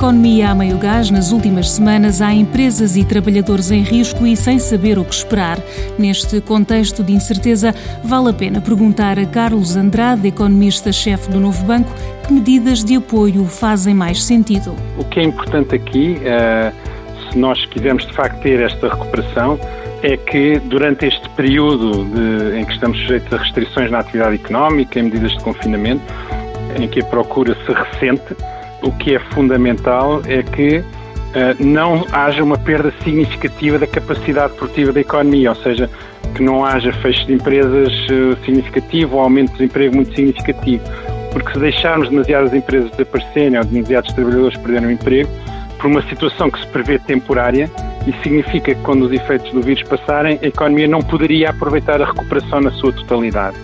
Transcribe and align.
economia 0.00 0.48
a 0.48 0.54
meio 0.54 0.78
gás, 0.78 1.10
nas 1.10 1.30
últimas 1.30 1.72
semanas 1.72 2.22
há 2.22 2.32
empresas 2.32 2.96
e 2.96 3.04
trabalhadores 3.04 3.70
em 3.70 3.82
risco 3.82 4.26
e 4.26 4.34
sem 4.34 4.58
saber 4.58 4.98
o 4.98 5.04
que 5.04 5.12
esperar. 5.12 5.58
Neste 5.98 6.40
contexto 6.40 7.04
de 7.04 7.12
incerteza, 7.12 7.74
vale 8.02 8.30
a 8.30 8.32
pena 8.32 8.62
perguntar 8.62 9.18
a 9.18 9.26
Carlos 9.26 9.76
Andrade, 9.76 10.26
economista-chefe 10.26 11.30
do 11.30 11.38
Novo 11.38 11.62
Banco, 11.66 11.92
que 12.26 12.32
medidas 12.32 12.82
de 12.82 12.96
apoio 12.96 13.44
fazem 13.44 13.92
mais 13.92 14.24
sentido. 14.24 14.74
O 14.96 15.04
que 15.04 15.20
é 15.20 15.24
importante 15.24 15.74
aqui, 15.74 16.18
eh, 16.24 16.72
se 17.30 17.36
nós 17.36 17.62
quisermos 17.66 18.06
de 18.06 18.14
facto 18.14 18.40
ter 18.40 18.58
esta 18.58 18.88
recuperação, 18.88 19.60
é 20.02 20.16
que 20.16 20.58
durante 20.60 21.04
este 21.04 21.28
período 21.36 22.06
de, 22.06 22.58
em 22.58 22.64
que 22.64 22.72
estamos 22.72 22.98
sujeitos 23.00 23.30
a 23.34 23.36
restrições 23.36 23.90
na 23.90 23.98
atividade 23.98 24.36
económica, 24.36 24.98
em 24.98 25.02
medidas 25.02 25.32
de 25.32 25.40
confinamento, 25.40 26.02
em 26.80 26.88
que 26.88 27.02
a 27.02 27.04
procura 27.04 27.54
se 27.66 27.70
ressente, 27.70 28.34
o 28.82 28.92
que 28.92 29.14
é 29.14 29.18
fundamental 29.18 30.22
é 30.26 30.42
que 30.42 30.78
uh, 30.78 30.84
não 31.64 32.04
haja 32.12 32.42
uma 32.42 32.58
perda 32.58 32.92
significativa 33.02 33.78
da 33.78 33.86
capacidade 33.86 34.54
produtiva 34.54 34.92
da 34.92 35.00
economia, 35.00 35.50
ou 35.50 35.56
seja, 35.56 35.90
que 36.34 36.42
não 36.42 36.64
haja 36.64 36.92
fecho 36.94 37.26
de 37.26 37.34
empresas 37.34 37.92
uh, 38.10 38.36
significativo 38.44 39.16
ou 39.16 39.22
aumento 39.22 39.50
de 39.52 39.58
desemprego 39.58 39.96
muito 39.96 40.14
significativo. 40.14 40.82
Porque 41.32 41.52
se 41.52 41.58
deixarmos 41.58 42.08
demasiadas 42.08 42.52
empresas 42.52 42.90
desaparecerem 42.90 43.58
ou 43.58 43.64
demasiados 43.64 44.12
trabalhadores 44.12 44.58
perderem 44.58 44.88
o 44.88 44.90
emprego, 44.92 45.30
por 45.78 45.86
uma 45.86 46.02
situação 46.02 46.50
que 46.50 46.60
se 46.60 46.66
prevê 46.66 46.98
temporária, 46.98 47.70
isso 48.06 48.22
significa 48.22 48.74
que 48.74 48.82
quando 48.82 49.02
os 49.04 49.12
efeitos 49.12 49.50
do 49.52 49.62
vírus 49.62 49.82
passarem, 49.84 50.38
a 50.42 50.46
economia 50.46 50.86
não 50.86 51.00
poderia 51.00 51.50
aproveitar 51.50 52.02
a 52.02 52.06
recuperação 52.06 52.60
na 52.60 52.70
sua 52.72 52.92
totalidade. 52.92 53.56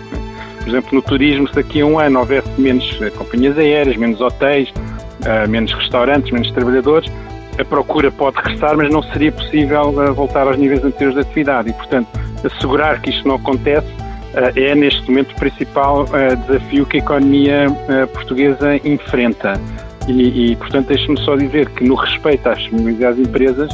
Por 0.59 0.69
exemplo, 0.69 0.89
no 0.93 1.01
turismo, 1.01 1.47
se 1.47 1.55
daqui 1.55 1.81
a 1.81 1.85
um 1.85 1.99
ano 1.99 2.19
houvesse 2.19 2.49
menos 2.57 2.99
eh, 3.01 3.09
companhias 3.11 3.57
aéreas, 3.57 3.95
menos 3.95 4.19
hotéis, 4.19 4.73
uh, 5.21 5.49
menos 5.49 5.73
restaurantes, 5.73 6.31
menos 6.31 6.51
trabalhadores, 6.51 7.11
a 7.59 7.65
procura 7.65 8.11
pode 8.11 8.37
regressar, 8.37 8.77
mas 8.77 8.89
não 8.89 9.01
seria 9.01 9.31
possível 9.31 9.89
uh, 9.89 10.13
voltar 10.13 10.47
aos 10.47 10.57
níveis 10.57 10.83
anteriores 10.83 11.15
de 11.15 11.21
atividade. 11.21 11.69
E, 11.69 11.73
portanto, 11.73 12.07
assegurar 12.43 13.01
que 13.01 13.09
isto 13.09 13.27
não 13.27 13.35
acontece 13.35 13.87
uh, 13.87 14.51
é, 14.55 14.75
neste 14.75 15.09
momento, 15.09 15.31
o 15.31 15.35
principal 15.35 16.05
desafio 16.47 16.85
que 16.85 16.97
a 16.97 16.99
economia 16.99 17.67
portuguesa 18.13 18.75
enfrenta. 18.87 19.59
E, 20.07 20.51
e 20.51 20.55
portanto, 20.55 20.87
deixe-me 20.87 21.19
só 21.21 21.35
dizer 21.35 21.69
que, 21.71 21.83
no 21.83 21.95
respeito 21.95 22.47
às 22.47 22.59
das 22.99 23.17
empresas, 23.17 23.69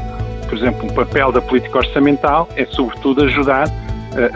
por 0.47 0.57
exemplo, 0.57 0.89
o 0.89 0.93
papel 0.93 1.31
da 1.31 1.41
política 1.41 1.77
orçamental 1.77 2.47
é, 2.55 2.65
sobretudo, 2.65 3.23
ajudar 3.25 3.65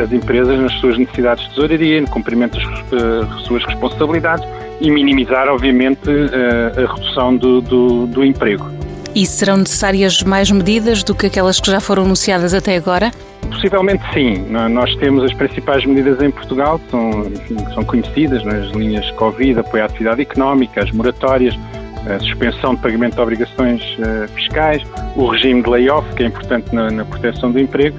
as 0.04 0.12
empresas 0.12 0.60
nas 0.60 0.74
suas 0.80 0.98
necessidades 0.98 1.44
de 1.44 1.50
tesouraria, 1.52 2.02
no 2.02 2.08
cumprimento 2.08 2.58
das 2.58 3.42
suas 3.44 3.64
responsabilidades 3.64 4.44
e 4.80 4.92
minimizar, 4.92 5.48
obviamente, 5.48 6.10
uh, 6.10 6.86
a 6.86 6.94
redução 6.94 7.36
do, 7.36 7.62
do, 7.62 8.08
do 8.08 8.24
emprego. 8.24 8.70
E 9.16 9.26
serão 9.26 9.58
necessárias 9.58 10.22
mais 10.22 10.52
medidas 10.52 11.04
do 11.04 11.16
que 11.16 11.26
aquelas 11.26 11.60
que 11.60 11.72
já 11.72 11.80
foram 11.80 12.04
anunciadas 12.04 12.54
até 12.54 12.76
agora? 12.76 13.12
Possivelmente 13.50 14.04
sim. 14.14 14.46
Nós 14.50 14.96
temos 14.98 15.24
as 15.24 15.34
principais 15.34 15.84
medidas 15.86 16.22
em 16.22 16.30
Portugal, 16.30 16.78
que 16.78 16.92
são, 16.92 17.26
enfim, 17.26 17.58
são 17.74 17.84
conhecidas, 17.84 18.44
nas 18.44 18.70
é? 18.72 18.78
linhas 18.78 19.10
Covid, 19.12 19.60
apoio 19.60 19.84
à 19.84 19.86
atividade 19.88 20.22
económica, 20.22 20.84
as 20.84 20.92
moratórias, 20.92 21.58
a 22.06 22.20
suspensão 22.20 22.76
de 22.76 22.82
pagamento 22.82 23.16
de 23.16 23.22
obrigações 23.22 23.82
uh, 23.82 24.28
fiscais, 24.36 24.84
o 25.16 25.26
regime 25.28 25.64
de 25.64 25.70
layoff, 25.70 26.14
que 26.14 26.24
é 26.24 26.28
importante 26.28 26.74
na, 26.74 26.92
na 26.92 27.04
proteção 27.04 27.52
do 27.52 27.60
emprego. 27.60 27.98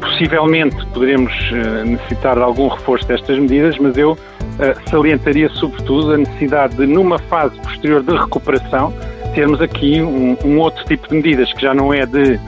Possivelmente 0.00 0.76
poderemos 0.86 1.32
uh, 1.50 1.84
necessitar 1.84 2.36
de 2.36 2.42
algum 2.42 2.68
reforço 2.68 3.06
destas 3.06 3.38
medidas, 3.38 3.78
mas 3.78 3.96
eu 3.96 4.12
uh, 4.12 4.90
salientaria 4.90 5.48
sobretudo 5.50 6.12
a 6.12 6.16
necessidade 6.18 6.76
de, 6.76 6.86
numa 6.86 7.18
fase 7.18 7.56
posterior 7.60 8.02
de 8.02 8.16
recuperação, 8.16 8.92
termos 9.34 9.60
aqui 9.60 10.00
um, 10.00 10.36
um 10.44 10.58
outro 10.58 10.84
tipo 10.84 11.08
de 11.08 11.14
medidas 11.14 11.52
que 11.52 11.62
já 11.62 11.74
não 11.74 11.92
é 11.92 12.06
de 12.06 12.38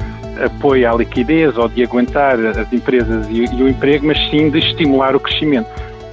apoio 0.44 0.90
à 0.90 0.94
liquidez 0.94 1.56
ou 1.58 1.68
de 1.68 1.82
aguentar 1.82 2.34
as 2.34 2.72
empresas 2.72 3.28
e, 3.28 3.44
e 3.44 3.62
o 3.62 3.68
emprego, 3.68 4.06
mas 4.06 4.18
sim 4.30 4.48
de 4.48 4.58
estimular 4.58 5.14
o 5.14 5.20
crescimento. 5.20 5.68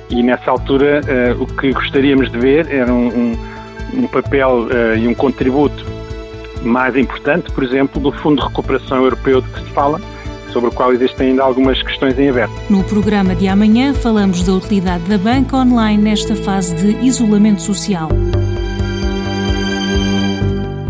E 0.09 0.23
nessa 0.23 0.51
altura 0.51 1.01
o 1.39 1.45
que 1.45 1.71
gostaríamos 1.71 2.31
de 2.31 2.39
ver 2.39 2.67
era 2.71 2.91
um, 2.91 3.07
um 3.07 3.57
um 3.93 4.07
papel 4.07 4.67
uh, 4.67 4.97
e 4.97 5.07
um 5.07 5.13
contributo 5.13 5.85
mais 6.61 6.95
importante, 6.95 7.51
por 7.51 7.63
exemplo, 7.63 8.01
do 8.01 8.11
Fundo 8.11 8.41
de 8.41 8.47
Recuperação 8.47 9.03
Europeu 9.03 9.41
de 9.41 9.47
que 9.49 9.59
se 9.59 9.69
fala, 9.71 10.01
sobre 10.57 10.71
o 10.71 10.73
qual 10.73 10.91
existem 10.91 11.29
ainda 11.29 11.43
algumas 11.43 11.83
questões 11.83 12.17
em 12.17 12.29
aberto. 12.29 12.51
No 12.67 12.83
programa 12.83 13.35
de 13.35 13.47
amanhã 13.47 13.93
falamos 13.93 14.41
da 14.41 14.53
utilidade 14.53 15.03
da 15.03 15.15
banca 15.15 15.55
online 15.55 16.01
nesta 16.01 16.35
fase 16.35 16.75
de 16.75 17.05
isolamento 17.05 17.61
social. 17.61 18.09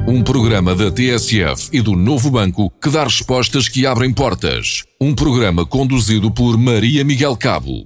Um 0.08 0.24
programa 0.24 0.74
da 0.74 0.90
TSF 0.90 1.70
e 1.74 1.82
do 1.82 1.98
Novo 1.98 2.32
Banco 2.32 2.72
que 2.82 2.90
dá 2.90 3.04
respostas 3.04 3.68
que 3.68 3.86
abrem 3.86 4.14
portas. 4.14 4.86
Um 5.02 5.14
programa 5.14 5.66
conduzido 5.66 6.32
por 6.32 6.58
Maria 6.58 7.04
Miguel 7.04 7.36
Cabo. 7.36 7.86